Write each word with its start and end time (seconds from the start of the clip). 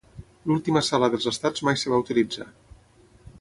L'última 0.51 0.81
sala 0.87 1.09
dels 1.15 1.29
Estats 1.33 1.65
mai 1.69 1.77
es 1.81 1.85
va 1.93 2.01
utilitzar. 2.05 2.49